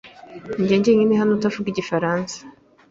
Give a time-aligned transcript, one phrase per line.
[0.63, 2.37] Ninjye wenyine hano utavuga igifaransa?